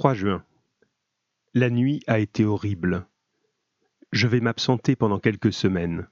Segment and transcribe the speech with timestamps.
[0.00, 0.42] 3 juin.
[1.52, 3.06] La nuit a été horrible.
[4.12, 6.08] Je vais m'absenter pendant quelques semaines.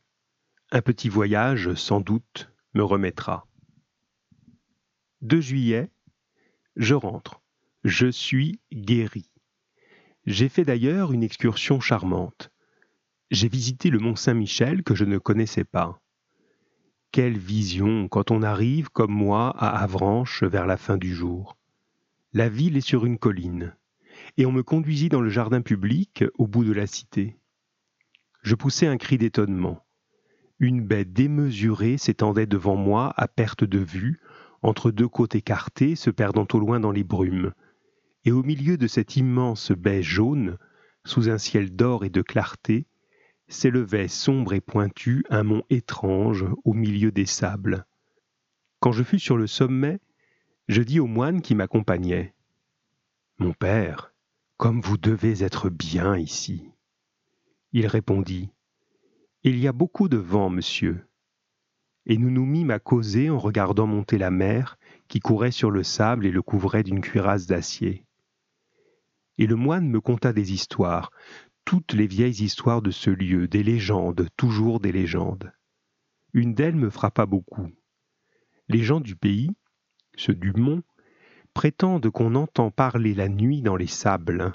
[0.71, 3.47] Un petit voyage, sans doute, me remettra.
[5.23, 5.91] 2 juillet.
[6.77, 7.41] Je rentre.
[7.83, 9.33] Je suis guéri.
[10.27, 12.51] J'ai fait d'ailleurs une excursion charmante.
[13.31, 15.99] J'ai visité le mont Saint-Michel que je ne connaissais pas.
[17.11, 21.57] Quelle vision quand on arrive, comme moi, à Avranches vers la fin du jour.
[22.35, 23.75] La ville est sur une colline,
[24.39, 27.37] et on me conduisit dans le jardin public au bout de la cité.
[28.43, 29.85] Je poussai un cri d'étonnement.
[30.61, 34.21] Une baie démesurée s'étendait devant moi à perte de vue,
[34.63, 37.53] entre deux côtes écartées se perdant au loin dans les brumes,
[38.25, 40.57] et au milieu de cette immense baie jaune,
[41.05, 42.87] sous un ciel d'or et de clarté,
[43.49, 47.87] s'élevait sombre et pointu un mont étrange au milieu des sables.
[48.79, 49.99] Quand je fus sur le sommet,
[50.69, 52.35] je dis au moine qui m'accompagnait
[53.39, 54.08] Mon père,
[54.59, 56.69] comme vous devez être bien ici.
[57.73, 58.51] Il répondit
[59.45, 61.07] Il y a beaucoup de vent, monsieur.
[62.07, 65.85] Et nous nous mîmes à causer en regardant monter la mer qui courait sur le
[65.85, 68.05] sable et le couvrait d'une cuirasse d'acier.
[69.37, 71.13] Et le moine me conta des histoires,
[71.65, 75.53] toutes les vieilles histoires de ce lieu, des légendes, toujours des légendes.
[76.33, 77.69] Une d'elles me frappa beaucoup.
[78.67, 79.51] Les gens du pays,
[80.17, 80.83] ceux du mont,
[81.59, 84.53] prétendent qu'on entend parler la nuit dans les sables,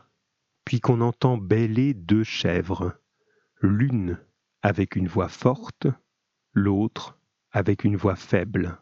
[0.64, 2.94] puis qu'on entend bêler deux chèvres,
[3.60, 4.18] l'une
[4.62, 5.86] avec une voix forte,
[6.54, 7.20] l'autre
[7.52, 8.80] avec une voix faible.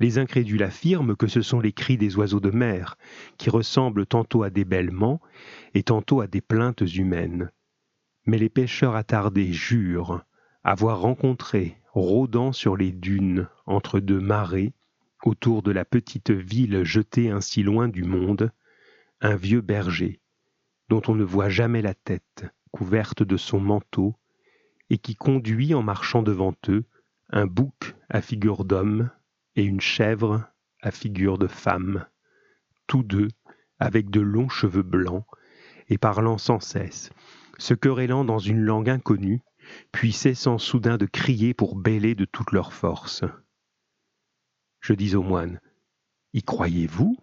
[0.00, 2.98] Les incrédules affirment que ce sont les cris des oiseaux de mer,
[3.36, 5.20] qui ressemblent tantôt à des bêlements
[5.74, 7.52] et tantôt à des plaintes humaines.
[8.26, 10.24] Mais les pêcheurs attardés jurent
[10.64, 14.72] avoir rencontré, rôdant sur les dunes entre deux marées,
[15.24, 18.52] autour de la petite ville jetée ainsi loin du monde,
[19.20, 20.20] un vieux berger,
[20.88, 24.14] dont on ne voit jamais la tête, couverte de son manteau,
[24.90, 26.84] et qui conduit en marchant devant eux
[27.30, 29.10] un bouc à figure d'homme
[29.56, 30.44] et une chèvre
[30.80, 32.06] à figure de femme,
[32.86, 33.28] tous deux
[33.78, 35.24] avec de longs cheveux blancs,
[35.88, 37.10] et parlant sans cesse,
[37.58, 39.40] se querellant dans une langue inconnue,
[39.92, 43.24] puis cessant soudain de crier pour bêler de toute leur force.
[44.80, 45.60] Je dis au moine
[46.32, 47.16] Y croyez-vous?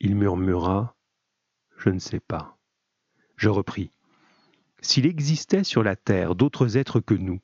[0.00, 0.96] Il murmura
[1.78, 2.58] Je ne sais pas.
[3.36, 3.92] Je repris
[4.80, 7.40] S'il existait sur la terre d'autres êtres que nous,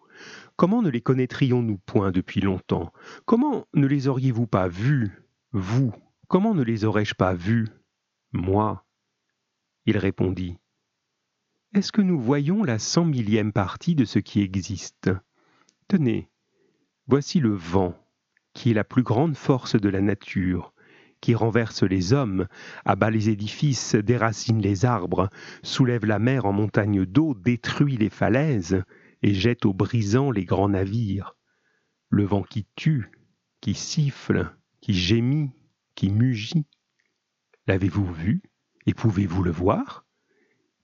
[0.56, 2.92] Comment ne les connaîtrions-nous point depuis longtemps?
[3.24, 5.92] Comment ne les auriez-vous pas vus, vous?
[6.28, 7.68] Comment ne les aurais-je pas vus,
[8.32, 8.84] moi?
[9.86, 10.58] Il répondit
[11.74, 15.10] Est-ce que nous voyons la cent millième partie de ce qui existe?
[15.88, 16.30] Tenez,
[17.06, 17.94] voici le vent,
[18.54, 20.72] qui est la plus grande force de la nature,
[21.20, 22.46] qui renverse les hommes,
[22.84, 25.30] abat les édifices, déracine les arbres,
[25.62, 28.82] soulève la mer en montagne d'eau, détruit les falaises,
[29.22, 31.36] et jette au brisant les grands navires.
[32.08, 33.10] Le vent qui tue,
[33.60, 35.50] qui siffle, qui gémit,
[35.94, 36.66] qui mugit.
[37.66, 38.42] L'avez-vous vu
[38.86, 40.04] et pouvez-vous le voir?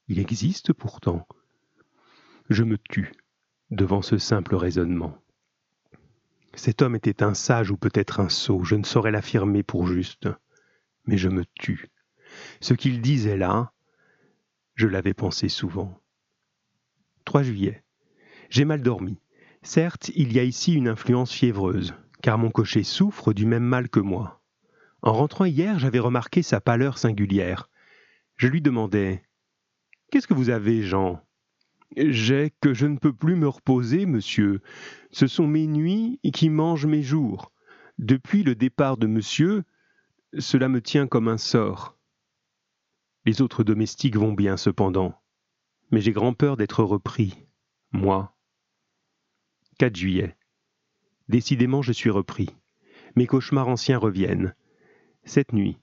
[0.07, 1.27] Il existe pourtant.
[2.49, 3.13] Je me tue
[3.71, 5.19] devant ce simple raisonnement.
[6.59, 10.29] Cet homme était un sage ou peut-être un sot, je ne saurais l'affirmer pour juste,
[11.07, 11.89] mais je me tue.
[12.61, 13.73] Ce qu'il disait là,
[14.75, 16.03] je l'avais pensé souvent.
[17.27, 17.85] 3 juillet.
[18.51, 19.21] J'ai mal dormi.
[19.63, 23.89] Certes, il y a ici une influence fiévreuse, car mon cocher souffre du même mal
[23.89, 24.43] que moi.
[25.03, 27.71] En rentrant hier, j'avais remarqué sa pâleur singulière.
[28.37, 29.23] Je lui demandai
[30.11, 31.25] Qu'est-ce que vous avez, Jean?
[31.97, 34.61] J'ai que je ne peux plus me reposer, monsieur.
[35.11, 37.53] Ce sont mes nuits qui mangent mes jours.
[37.99, 39.65] Depuis le départ de monsieur,
[40.39, 41.97] cela me tient comme un sort.
[43.25, 45.21] Les autres domestiques vont bien cependant,
[45.91, 47.47] mais j'ai grand peur d'être repris,
[47.91, 48.37] moi,
[49.79, 50.37] 4 juillet.
[51.29, 52.49] Décidément, je suis repris.
[53.17, 54.55] Mes cauchemars anciens reviennent.
[55.25, 55.79] Cette nuit,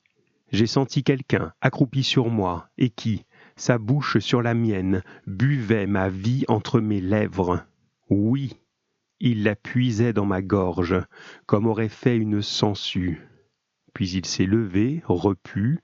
[0.52, 3.26] j'ai senti quelqu'un accroupi sur moi et qui,
[3.56, 7.66] sa bouche sur la mienne, buvait ma vie entre mes lèvres.
[8.10, 8.60] Oui,
[9.20, 10.96] il la puisait dans ma gorge,
[11.46, 13.22] comme aurait fait une sangsue.
[13.94, 15.80] Puis il s'est levé, repu,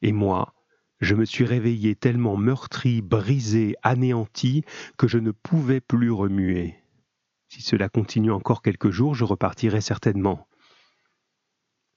[0.00, 0.54] et moi,
[1.00, 4.64] je me suis réveillé tellement meurtri, brisé, anéanti,
[4.96, 6.76] que je ne pouvais plus remuer.
[7.48, 10.46] Si cela continue encore quelques jours, je repartirai certainement.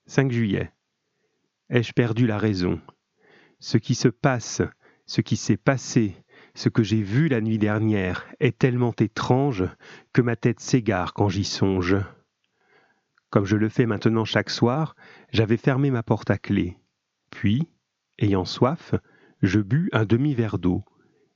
[0.07, 0.71] 5 juillet.
[1.69, 2.81] Ai-je perdu la raison?
[3.59, 4.61] Ce qui se passe,
[5.05, 6.15] ce qui s'est passé,
[6.53, 9.65] ce que j'ai vu la nuit dernière est tellement étrange
[10.13, 11.97] que ma tête s'égare quand j'y songe.
[13.29, 14.95] Comme je le fais maintenant chaque soir,
[15.31, 16.77] j'avais fermé ma porte à clé.
[17.29, 17.67] Puis,
[18.17, 18.95] Ayant soif,
[19.41, 20.85] je bus un demi-verre d'eau,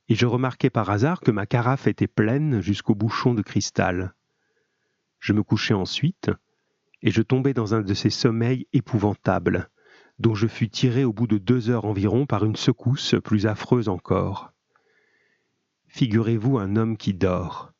[0.08, 4.14] et je remarquai par hasard que ma carafe était pleine jusqu'au bouchon de cristal.
[5.18, 6.30] Je me couchai ensuite,
[7.02, 9.68] et je tombai dans un de ces sommeils épouvantables,
[10.20, 13.88] dont je fus tiré au bout de deux heures environ par une secousse plus affreuse
[13.88, 14.52] encore.
[15.88, 17.72] Figurez-vous un homme qui dort,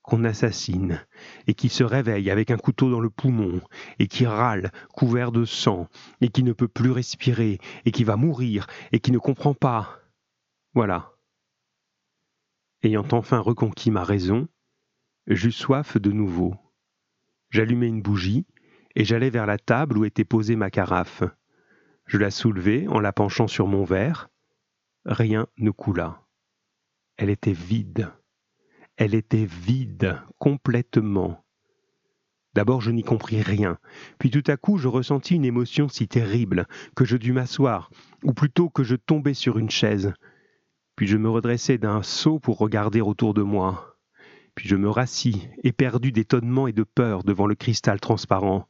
[0.00, 1.04] qu'on assassine,
[1.46, 3.60] et qui se réveille avec un couteau dans le poumon,
[3.98, 5.86] et qui râle, couvert de sang,
[6.22, 10.00] et qui ne peut plus respirer, et qui va mourir, et qui ne comprend pas.
[10.74, 11.12] Voilà.
[12.82, 14.48] Ayant enfin reconquis ma raison,
[15.26, 16.56] j'eus soif de nouveau.
[17.50, 18.46] J'allumai une bougie,
[18.96, 21.22] et j'allai vers la table où était posée ma carafe.
[22.12, 24.28] Je la soulevai en la penchant sur mon verre.
[25.06, 26.26] Rien ne coula.
[27.16, 28.12] Elle était vide.
[28.98, 31.42] Elle était vide, complètement.
[32.52, 33.78] D'abord je n'y compris rien,
[34.18, 37.90] puis tout à coup je ressentis une émotion si terrible que je dus m'asseoir,
[38.22, 40.12] ou plutôt que je tombai sur une chaise.
[40.96, 43.96] Puis je me redressai d'un saut pour regarder autour de moi.
[44.54, 48.68] Puis je me rassis, éperdu d'étonnement et de peur devant le cristal transparent.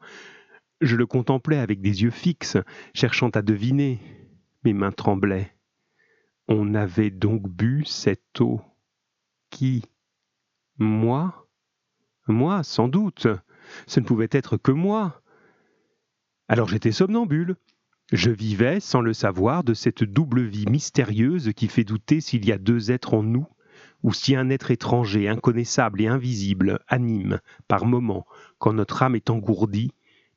[0.82, 2.58] Je le contemplais avec des yeux fixes,
[2.92, 4.00] cherchant à deviner.
[4.64, 5.54] Mes mains tremblaient.
[6.48, 8.60] On avait donc bu cette eau.
[9.50, 9.84] Qui?
[10.78, 11.46] Moi?
[12.26, 13.28] Moi, sans doute.
[13.86, 15.22] Ce ne pouvait être que moi.
[16.48, 17.54] Alors j'étais somnambule.
[18.10, 22.50] Je vivais, sans le savoir, de cette double vie mystérieuse qui fait douter s'il y
[22.50, 23.46] a deux êtres en nous,
[24.02, 27.38] ou si un être étranger, inconnaissable et invisible anime,
[27.68, 28.26] par moments,
[28.58, 29.92] quand notre âme est engourdie,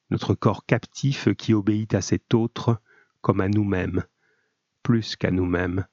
[0.10, 2.82] notre corps captif qui obéit à cet autre
[3.22, 4.04] comme à nous-mêmes,
[4.84, 5.86] plus qu'à nous-mêmes.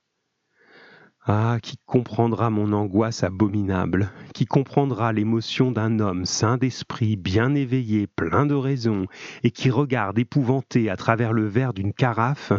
[1.24, 8.08] Ah, qui comprendra mon angoisse abominable, qui comprendra l'émotion d'un homme saint d'esprit, bien éveillé,
[8.08, 9.06] plein de raison,
[9.44, 12.52] et qui regarde épouvanté à travers le verre d'une carafe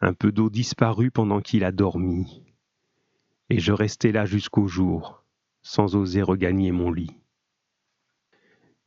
[0.00, 2.42] un peu d'eau disparue pendant qu'il a dormi.
[3.50, 5.24] Et je restai là jusqu'au jour,
[5.62, 7.16] sans oser regagner mon lit.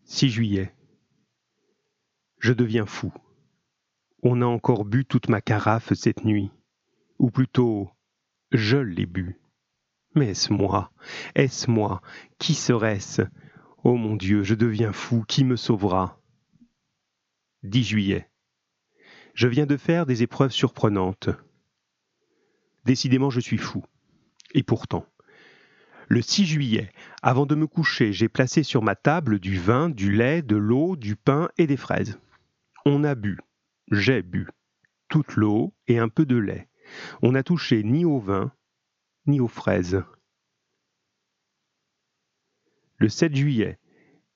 [0.04, 0.75] 6 juillet.
[2.46, 3.12] Je deviens fou.
[4.22, 6.52] On a encore bu toute ma carafe cette nuit.
[7.18, 7.90] Ou plutôt,
[8.52, 9.42] je l'ai bu.
[10.14, 10.92] Mais est-ce moi?
[11.34, 12.04] Est-ce moi?
[12.38, 13.24] Qui serait-ce?
[13.84, 15.26] Oh mon Dieu, je deviens fou.
[15.28, 16.22] Qui me sauvera?
[17.64, 18.30] 10 juillet.
[19.34, 21.30] Je viens de faire des épreuves surprenantes.
[22.86, 23.84] Décidément, je suis fou.
[24.54, 25.08] Et pourtant.
[26.10, 26.92] Le 6 juillet,
[27.24, 30.96] avant de me coucher, j'ai placé sur ma table du vin, du lait, de l'eau,
[30.96, 32.20] du pain et des fraises.
[32.88, 33.40] On a bu,
[33.90, 34.48] j'ai bu,
[35.10, 36.70] toute l'eau et un peu de lait.
[37.24, 38.54] On n'a touché ni au vin,
[39.26, 40.04] ni aux fraises.
[42.98, 43.80] Le 7 juillet,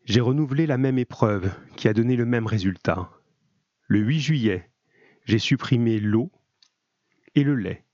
[0.04, 3.12] j'ai renouvelé la même épreuve qui a donné le même résultat.
[3.88, 4.72] Le 8 juillet,
[5.25, 6.31] j'ai supprimé l'eau
[7.36, 7.86] et le lait.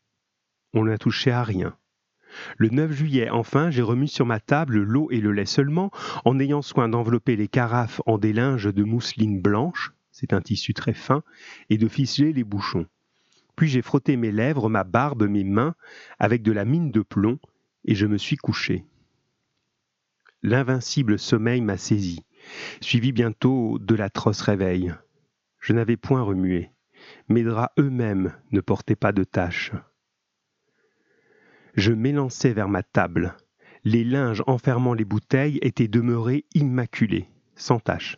[0.73, 1.77] On n'a touché à rien.
[2.57, 5.91] Le 9 juillet, enfin, j'ai remis sur ma table l'eau et le lait seulement,
[6.23, 10.73] en ayant soin d'envelopper les carafes en des linges de mousseline blanche, c'est un tissu
[10.73, 11.23] très fin,
[11.69, 12.85] et de ficeler les bouchons.
[13.57, 15.75] Puis j'ai frotté mes lèvres, ma barbe, mes mains,
[16.19, 17.37] avec de la mine de plomb,
[17.83, 18.85] et je me suis couché.
[20.41, 22.23] L'invincible sommeil m'a saisi,
[22.79, 24.93] suivi bientôt de l'atroce réveil.
[25.59, 26.71] Je n'avais point remué.
[27.27, 29.73] Mes draps eux-mêmes ne portaient pas de taches.
[31.73, 33.35] Je m'élançai vers ma table.
[33.83, 38.17] Les linges enfermant les bouteilles étaient demeurés immaculés, sans taches.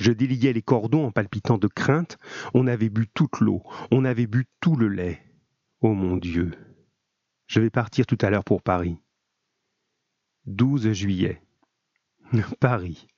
[0.00, 2.16] Je déliais les cordons en palpitant de crainte.
[2.54, 5.20] On avait bu toute l'eau, on avait bu tout le lait.
[5.82, 6.52] Oh mon Dieu.
[7.46, 8.96] Je vais partir tout à l'heure pour Paris.
[10.46, 11.42] 12 juillet.
[12.60, 13.08] Paris.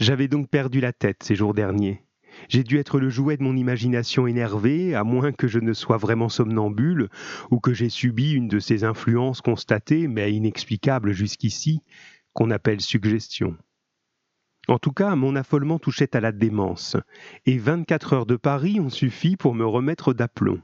[0.00, 2.04] J'avais donc perdu la tête ces jours derniers.
[2.48, 5.98] J'ai dû être le jouet de mon imagination énervée, à moins que je ne sois
[5.98, 7.10] vraiment somnambule,
[7.52, 11.80] ou que j'ai subi une de ces influences constatées, mais inexplicables jusqu'ici,
[12.32, 13.56] qu'on appelle suggestion.
[14.68, 16.96] En tout cas, mon affolement touchait à la démence,
[17.44, 20.60] et 24 heures de Paris ont suffi pour me remettre d'aplomb.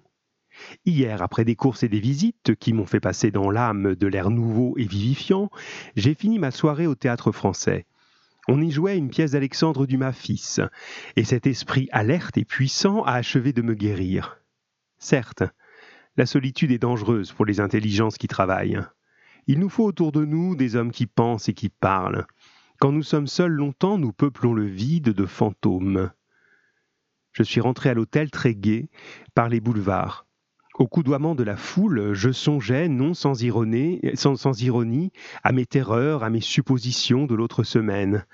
[0.85, 4.31] Hier, après des courses et des visites qui m'ont fait passer dans l'âme de l'air
[4.31, 5.51] nouveau et vivifiant,
[5.97, 7.87] j'ai fini ma soirée au théâtre français.
[8.49, 10.61] On y jouait une pièce d'Alexandre Dumas fils,
[11.17, 14.39] et cet esprit alerte et puissant a achevé de me guérir.
[14.99, 15.45] Certes,
[16.17, 18.81] la solitude est dangereuse pour les intelligences qui travaillent.
[19.47, 22.27] Il nous faut autour de nous des hommes qui pensent et qui parlent.
[22.81, 26.11] Quand nous sommes seuls longtemps, nous peuplons le vide de fantômes.
[27.33, 28.89] Je suis rentré à l'hôtel très gai
[29.35, 30.27] par les boulevards.
[30.77, 35.13] Au coudoiement de la foule, je songeais, non sans ironie, sans, sans ironie,
[35.45, 38.25] à mes terreurs, à mes suppositions de l'autre semaine.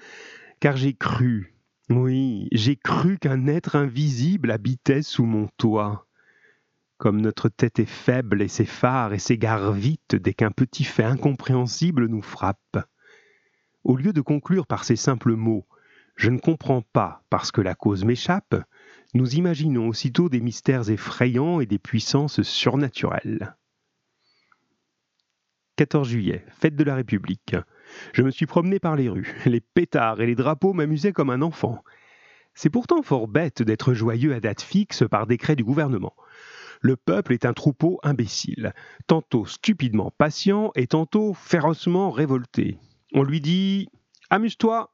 [0.61, 1.57] Car j'ai cru,
[1.91, 6.07] oui, j'ai cru qu'un être invisible habitait sous mon toit.
[6.99, 12.07] comme notre tête est faible et s'effare et s'égare vite dès qu'un petit fait incompréhensible
[12.07, 12.79] nous frappe.
[13.87, 15.65] Au lieu de conclure par ces simples mots
[16.17, 18.57] Je ne comprends pas parce que la cause m'échappe,
[19.15, 23.55] nous imaginons aussitôt des mystères effrayants et des puissances surnaturelles.
[25.77, 27.55] 14 juillet, fête de la République.
[28.13, 29.37] Je me suis promené par les rues.
[29.47, 31.85] Les pétards et les drapeaux m'amusaient comme un enfant.
[32.55, 36.17] C'est pourtant fort bête d'être joyeux à date fixe par décret du gouvernement.
[36.81, 38.73] Le peuple est un troupeau imbécile,
[39.07, 42.81] tantôt stupidement patient et tantôt férocement révolté.
[43.19, 43.89] On lui dit
[44.29, 44.93] Amuse-toi,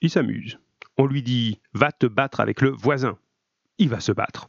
[0.00, 0.58] il s'amuse.
[0.96, 3.18] On lui dit Va te battre avec le voisin,
[3.76, 4.48] il va se battre.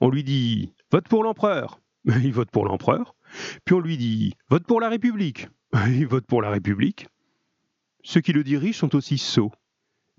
[0.00, 3.16] On lui dit Vote pour l'empereur, il vote pour l'empereur.
[3.64, 5.48] Puis on lui dit Vote pour la République,
[5.88, 7.08] il vote pour la République.
[8.04, 9.50] Ceux qui le dirigent sont aussi sots.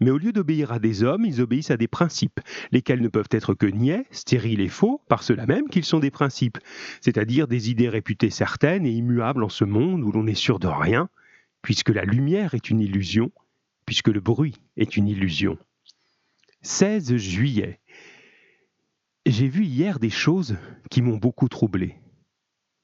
[0.01, 2.41] Mais au lieu d'obéir à des hommes, ils obéissent à des principes,
[2.73, 6.11] lesquels ne peuvent être que niais, stériles et faux, par cela même qu'ils sont des
[6.11, 6.57] principes,
[6.99, 10.67] c'est-à-dire des idées réputées certaines et immuables en ce monde où l'on n'est sûr de
[10.67, 11.09] rien,
[11.63, 13.31] puisque la lumière est une illusion,
[13.87, 15.57] puisque le bruit est une illusion.
[16.61, 17.79] 16 juillet.
[19.25, 20.57] J'ai vu hier des choses
[20.91, 21.95] qui m'ont beaucoup troublé.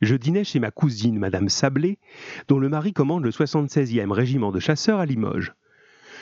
[0.01, 1.99] Je dînais chez ma cousine, Madame Sablé,
[2.47, 5.53] dont le mari commande le 76e régiment de chasseurs à Limoges.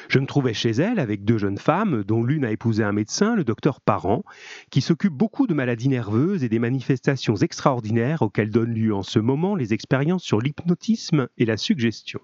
[0.09, 3.35] Je me trouvais chez elle avec deux jeunes femmes, dont l'une a épousé un médecin,
[3.35, 4.23] le docteur Parent,
[4.71, 9.19] qui s'occupe beaucoup de maladies nerveuses et des manifestations extraordinaires auxquelles donnent lieu en ce
[9.19, 12.21] moment les expériences sur l'hypnotisme et la suggestion.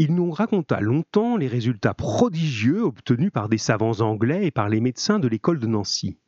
[0.00, 4.80] Il nous raconta longtemps les résultats prodigieux obtenus par des savants anglais et par les
[4.80, 6.18] médecins de l'école de Nancy.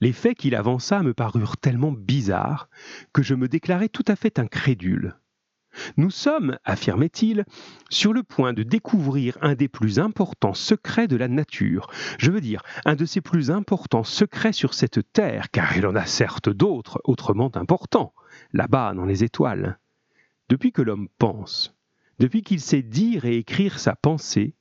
[0.00, 2.68] Les faits qu'il avança me parurent tellement bizarres
[3.12, 5.16] que je me déclarai tout à fait incrédule.
[5.96, 7.44] Nous sommes, affirmait-il,
[7.90, 12.40] sur le point de découvrir un des plus importants secrets de la nature, je veux
[12.40, 16.48] dire un de ses plus importants secrets sur cette terre, car il en a certes
[16.48, 18.14] d'autres autrement importants,
[18.52, 19.80] là-bas dans les étoiles.
[20.48, 21.77] Depuis que l'homme pense,
[22.18, 24.54] depuis qu'il sait dire et écrire sa pensée,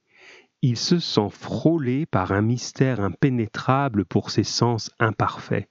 [0.61, 5.69] il se sent frôlé par un mystère impénétrable pour ses sens imparfaits,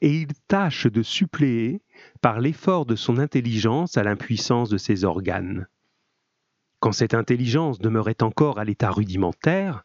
[0.00, 1.82] et il tâche de suppléer
[2.20, 5.68] par l'effort de son intelligence à l'impuissance de ses organes.
[6.80, 9.84] Quand cette intelligence demeurait encore à l'état rudimentaire,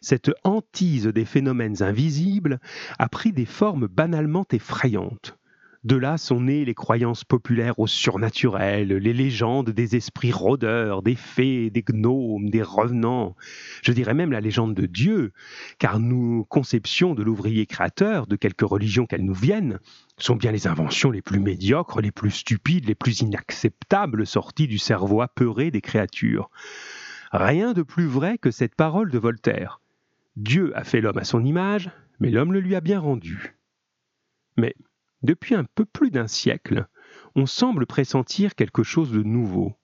[0.00, 2.60] cette hantise des phénomènes invisibles
[2.98, 5.38] a pris des formes banalement effrayantes,
[5.86, 11.14] de là sont nées les croyances populaires au surnaturel, les légendes des esprits rôdeurs, des
[11.14, 13.36] fées, des gnomes, des revenants,
[13.82, 15.32] je dirais même la légende de Dieu,
[15.78, 19.78] car nos conceptions de l'ouvrier créateur, de quelque religion qu'elle nous vienne,
[20.18, 24.78] sont bien les inventions les plus médiocres, les plus stupides, les plus inacceptables sorties du
[24.78, 26.50] cerveau apeuré des créatures.
[27.30, 29.80] Rien de plus vrai que cette parole de Voltaire.
[30.34, 33.56] Dieu a fait l'homme à son image, mais l'homme le lui a bien rendu.
[34.56, 34.74] Mais
[35.22, 36.86] depuis un peu plus d'un siècle,
[37.34, 39.74] on semble pressentir quelque chose de nouveau.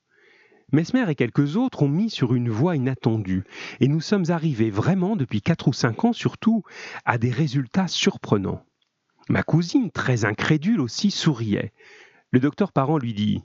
[0.72, 3.44] Mesmer et quelques autres ont mis sur une voie inattendue,
[3.80, 6.62] et nous sommes arrivés vraiment depuis quatre ou cinq ans surtout
[7.04, 8.64] à des résultats surprenants.
[9.28, 11.72] Ma cousine, très incrédule aussi, souriait.
[12.30, 13.42] Le docteur Parent lui dit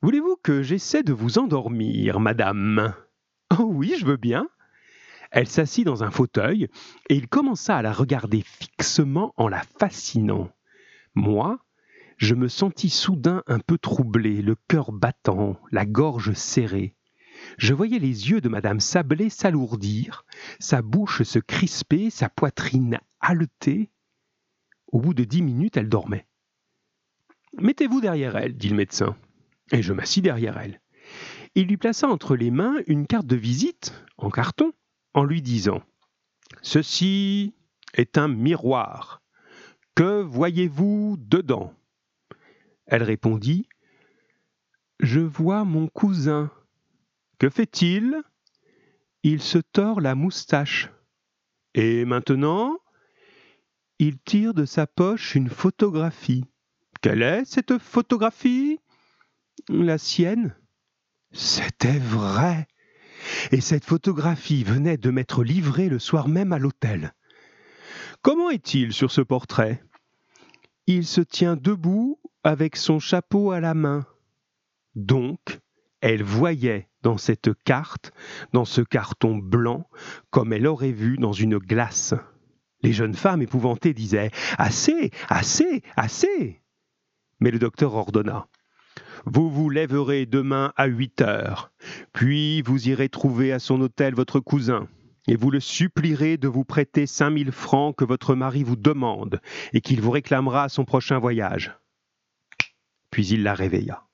[0.00, 2.94] Voulez-vous que j'essaie de vous endormir, madame
[3.58, 4.48] Oh oui, je veux bien.
[5.32, 6.68] Elle s'assit dans un fauteuil,
[7.08, 10.50] et il commença à la regarder fixement en la fascinant.
[11.14, 11.58] Moi,
[12.16, 16.94] je me sentis soudain un peu troublé, le cœur battant, la gorge serrée.
[17.58, 20.24] Je voyais les yeux de Madame Sablé s'alourdir,
[20.58, 23.90] sa bouche se crisper, sa poitrine haleter.
[24.86, 26.26] Au bout de dix minutes, elle dormait.
[27.58, 29.16] Mettez-vous derrière elle, dit le médecin.
[29.72, 30.80] Et je m'assis derrière elle.
[31.54, 34.72] Il lui plaça entre les mains une carte de visite, en carton,
[35.14, 35.82] en lui disant
[36.62, 37.54] Ceci
[37.94, 39.21] est un miroir.
[39.94, 41.74] Que voyez-vous dedans?
[42.86, 43.68] Elle répondit
[45.00, 46.50] Je vois mon cousin.
[47.38, 48.22] Que fait-il?
[49.22, 50.88] Il se tord la moustache.
[51.74, 52.78] Et maintenant
[53.98, 56.44] Il tire de sa poche une photographie.
[57.02, 58.78] Quelle est cette photographie?
[59.68, 60.56] La sienne.
[61.32, 62.66] C'était vrai.
[63.50, 67.12] Et cette photographie venait de m'être livrée le soir même à l'hôtel.
[68.22, 69.82] Comment est-il sur ce portrait?
[70.86, 74.06] Il se tient debout avec son chapeau à la main.
[74.94, 75.58] Donc,
[76.00, 78.12] elle voyait dans cette carte,
[78.52, 79.88] dans ce carton blanc,
[80.30, 82.14] comme elle aurait vu dans une glace.
[82.82, 86.62] Les jeunes femmes épouvantées disaient Assez, assez, assez.
[87.40, 88.46] Mais le docteur ordonna
[89.26, 91.72] Vous vous lèverez demain à huit heures,
[92.12, 94.86] puis vous irez trouver à son hôtel votre cousin.
[95.28, 99.40] Et vous le supplierez de vous prêter cinq mille francs que votre mari vous demande
[99.72, 101.76] et qu'il vous réclamera à son prochain voyage.
[103.10, 104.04] Puis il la réveilla.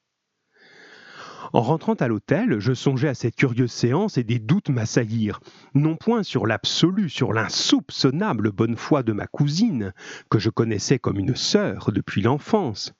[1.53, 5.41] En rentrant à l'hôtel, je songeais à cette curieuse séance et des doutes m'assaillirent,
[5.75, 9.95] non point sur l'absolu, sur l'insoupçonnable bonne foi de ma cousine,
[10.31, 12.93] que je connaissais comme une sœur depuis l'enfance,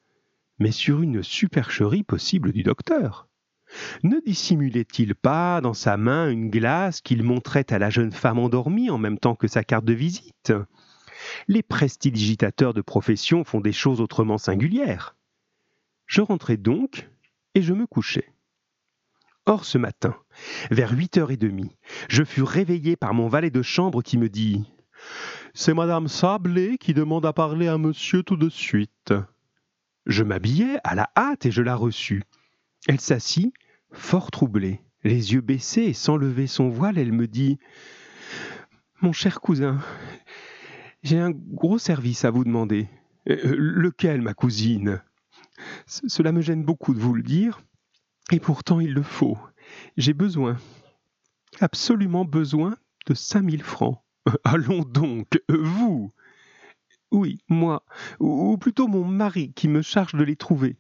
[0.59, 3.28] mais sur une supercherie possible du docteur.
[4.03, 8.91] Ne dissimulait-il pas dans sa main une glace qu'il montrait à la jeune femme endormie
[8.91, 10.53] en même temps que sa carte de visite?
[11.49, 15.17] Les prestidigitateurs de profession font des choses autrement singulières.
[16.07, 17.09] Je rentrai donc
[17.55, 18.33] et je me couchai.
[19.47, 20.15] Or ce matin,
[20.71, 21.77] vers huit heures et demie,
[22.09, 24.65] je fus réveillé par mon valet de chambre qui me dit
[25.55, 29.15] C'est madame Sablé qui demande à parler à monsieur tout de suite.
[30.07, 32.25] Je m'habillai à la hâte et je la reçus.
[32.89, 33.53] Elle s'assit,
[33.93, 37.59] fort troublée, les yeux baissés et sans lever son voile, elle me dit
[39.03, 39.79] Mon cher cousin,
[41.03, 42.89] j'ai un gros service à vous demander.
[43.29, 45.03] Euh, lequel, ma cousine?
[45.85, 47.61] Cela me gêne beaucoup de vous le dire,
[48.33, 49.37] et pourtant il le faut.
[49.99, 50.57] J'ai besoin,
[51.61, 52.75] absolument besoin
[53.07, 54.03] de cinq mille francs.
[54.45, 56.11] Allons donc, vous
[57.11, 57.85] Oui, moi,
[58.19, 60.79] ou plutôt mon mari qui me charge de les trouver.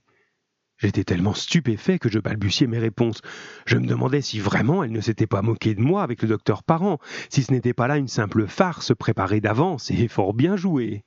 [0.78, 3.20] J'étais tellement stupéfait que je balbutiais mes réponses.
[3.66, 6.62] Je me demandais si vraiment elle ne s'était pas moquée de moi avec le docteur
[6.62, 6.98] Parent,
[7.30, 11.04] si ce n'était pas là une simple farce préparée d'avance et fort bien jouée.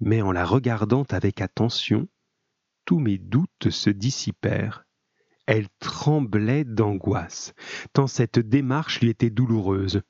[0.00, 2.08] Mais en la regardant avec attention,
[2.84, 4.84] tous mes doutes se dissipèrent.
[5.46, 7.54] Elle tremblait d'angoisse,
[7.94, 10.02] tant cette démarche lui était douloureuse,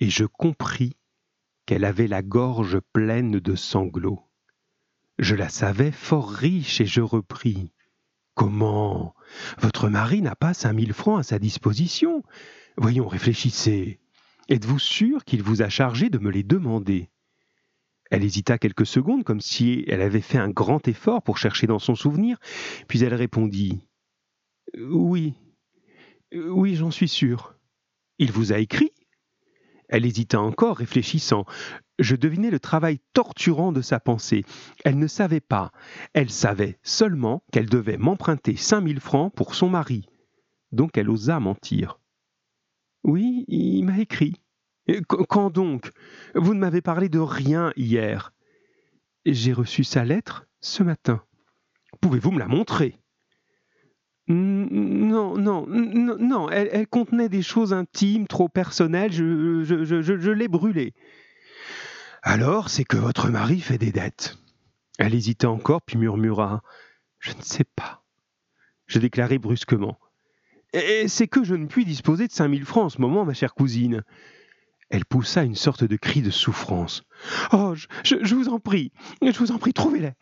[0.00, 0.96] et je compris
[1.66, 4.28] qu'elle avait la gorge pleine de sanglots.
[5.18, 7.71] Je la savais fort riche et je repris.
[8.34, 9.14] Comment?
[9.58, 12.22] Votre mari n'a pas cinq mille francs à sa disposition.
[12.76, 14.00] Voyons, réfléchissez.
[14.48, 17.10] Êtes-vous sûr qu'il vous a chargé de me les demander?
[18.10, 21.78] Elle hésita quelques secondes, comme si elle avait fait un grand effort pour chercher dans
[21.78, 22.38] son souvenir,
[22.86, 23.86] puis elle répondit
[24.78, 25.34] oui.
[26.32, 27.54] Oui, j'en suis sûr.
[28.18, 28.92] Il vous a écrit?
[29.88, 31.44] Elle hésita encore, réfléchissant.
[31.98, 34.44] Je devinais le travail torturant de sa pensée.
[34.84, 35.72] Elle ne savait pas.
[36.14, 40.08] Elle savait seulement qu'elle devait m'emprunter cinq mille francs pour son mari.
[40.72, 42.00] Donc elle osa mentir.
[43.04, 44.34] Oui, il m'a écrit.
[45.06, 45.90] Quand donc?
[46.34, 48.32] Vous ne m'avez parlé de rien hier.
[49.26, 51.22] J'ai reçu sa lettre ce matin.
[52.00, 52.98] Pouvez-vous me la montrer?
[54.28, 60.94] Non, non, non, non, elle, contenait des choses intimes, trop personnelles, je l'ai brûlée.
[62.22, 64.38] Alors, c'est que votre mari fait des dettes.
[64.98, 66.62] Elle hésita encore, puis murmura
[67.18, 68.02] Je ne sais pas.
[68.86, 69.98] Je déclarai brusquement
[71.06, 73.54] c'est que je ne puis disposer de cinq mille francs en ce moment, ma chère
[73.54, 74.02] cousine.
[74.90, 77.04] Elle poussa une sorte de cri de souffrance.
[77.52, 80.12] Oh, je, je vous en prie, je vous en prie, trouvez-les.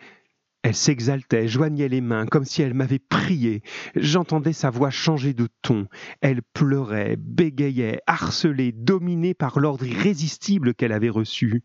[0.62, 3.62] Elle s'exaltait, joignait les mains, comme si elle m'avait prié.
[3.96, 5.86] J'entendais sa voix changer de ton.
[6.20, 11.62] Elle pleurait, bégayait, harcelée, dominée par l'ordre irrésistible qu'elle avait reçu.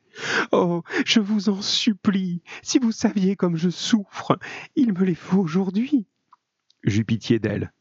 [0.54, 4.40] Oh, je vous en supplie, si vous saviez comme je souffre,
[4.78, 6.08] il me les faut aujourd'hui.
[6.86, 7.74] J'eus pitié d'elle.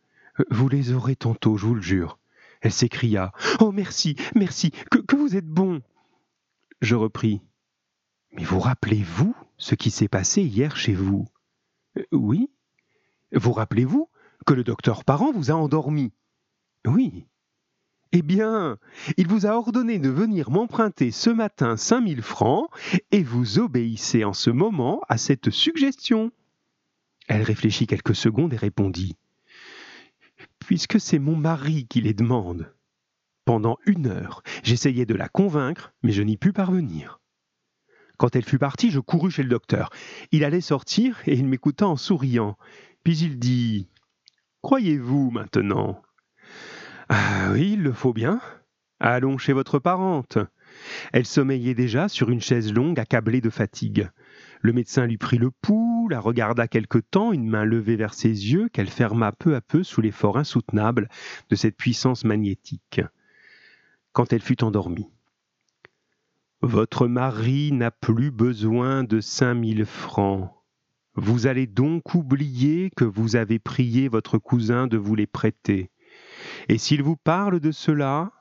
[0.50, 2.18] Vous les aurez tantôt, je vous le jure.
[2.60, 3.30] Elle s'écria.
[3.60, 5.80] Oh, merci, merci, que, que vous êtes bon.
[6.80, 7.40] Je repris.
[8.32, 9.36] Mais vous rappelez-vous?
[9.56, 11.26] Ce qui s'est passé hier chez vous
[11.98, 12.50] euh, Oui.
[13.32, 14.08] Vous rappelez-vous
[14.46, 16.12] que le docteur Parent vous a endormi?
[16.86, 17.26] Oui.
[18.12, 18.78] Eh bien,
[19.16, 22.68] il vous a ordonné de venir m'emprunter ce matin cinq mille francs
[23.10, 26.30] et vous obéissez en ce moment à cette suggestion.
[27.26, 29.16] Elle réfléchit quelques secondes et répondit
[30.60, 32.72] Puisque c'est mon mari qui les demande.
[33.44, 37.20] Pendant une heure, j'essayais de la convaincre, mais je n'y pus parvenir.
[38.16, 39.90] Quand elle fut partie, je courus chez le docteur.
[40.32, 42.56] Il allait sortir et il m'écouta en souriant.
[43.02, 43.88] Puis il dit
[44.62, 46.00] Croyez-vous maintenant?
[47.08, 48.40] Ah oui, il le faut bien.
[49.00, 50.38] Allons chez votre parente.
[51.12, 54.08] Elle sommeillait déjà sur une chaise longue, accablée de fatigue.
[54.60, 58.28] Le médecin lui prit le pouls, la regarda quelque temps, une main levée vers ses
[58.28, 61.08] yeux, qu'elle ferma peu à peu sous l'effort insoutenable
[61.50, 63.02] de cette puissance magnétique.
[64.12, 65.13] Quand elle fut endormie.
[66.62, 70.50] Votre mari n'a plus besoin de cinq mille francs.
[71.14, 75.90] Vous allez donc oublier que vous avez prié votre cousin de vous les prêter.
[76.68, 78.32] Et s'il vous parle de cela,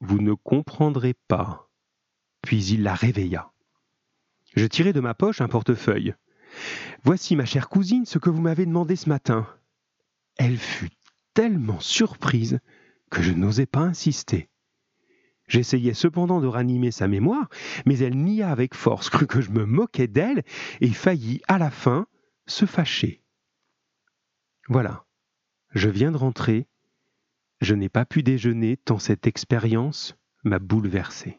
[0.00, 1.70] vous ne comprendrez pas.
[2.42, 3.52] Puis il la réveilla.
[4.56, 6.14] Je tirai de ma poche un portefeuille.
[7.04, 9.46] Voici, ma chère cousine, ce que vous m'avez demandé ce matin.
[10.36, 10.90] Elle fut
[11.34, 12.58] tellement surprise
[13.10, 14.48] que je n'osai pas insister.
[15.50, 17.48] J'essayais cependant de ranimer sa mémoire,
[17.84, 20.44] mais elle nia avec force, crut que je me moquais d'elle
[20.80, 22.06] et faillit à la fin
[22.46, 23.20] se fâcher.
[24.68, 25.04] Voilà,
[25.72, 26.68] je viens de rentrer,
[27.60, 31.36] je n'ai pas pu déjeuner tant cette expérience m'a bouleversé.